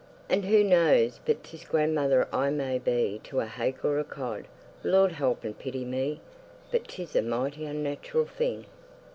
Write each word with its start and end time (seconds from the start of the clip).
And 0.31 0.45
who 0.45 0.63
knows 0.63 1.19
but 1.25 1.43
'tis 1.43 1.63
grandmother 1.63 2.27
I 2.33 2.49
may 2.49 2.79
be 2.79 3.21
to 3.25 3.39
a 3.39 3.45
hake 3.45 3.85
or 3.85 3.99
a 3.99 4.03
cod 4.03 4.47
Lord 4.83 5.11
help 5.11 5.43
and 5.43 5.55
pity 5.55 5.85
me, 5.85 6.21
but 6.71 6.87
'tis 6.87 7.15
a 7.15 7.21
mighty 7.21 7.65
unnatural 7.67 8.25
thing! 8.25 8.65